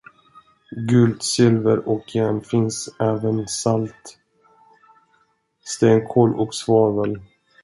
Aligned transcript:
Guld, 0.87 1.21
silver 1.23 1.87
och 1.89 2.15
järn 2.15 2.41
finns, 2.41 2.95
även 2.99 3.47
salt, 3.47 4.17
stenkol 5.65 6.39
och 6.39 6.55
svavel. 6.55 7.19